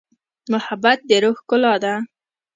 محبت 0.51 0.99
د 1.09 1.11
روح 1.23 1.35
ښکلا 1.41 1.73
ده. 1.83 1.93